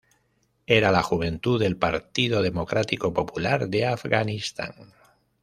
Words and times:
Era 0.65 0.91
la 0.91 1.03
juventud 1.03 1.59
del 1.59 1.77
Partido 1.77 2.41
Democrático 2.41 3.13
Popular 3.13 3.69
de 3.69 3.85
Afganistán. 3.85 4.73